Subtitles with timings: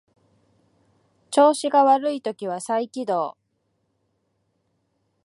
[1.29, 3.37] 調子が悪い時は再起動